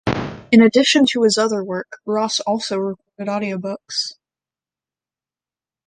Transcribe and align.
In 0.51 0.63
addition 0.63 1.05
to 1.11 1.21
his 1.21 1.37
other 1.37 1.63
work 1.63 1.99
Ross 2.07 2.39
also 2.39 2.75
recorded 2.79 3.29
audio 3.29 3.59
books. 3.59 4.15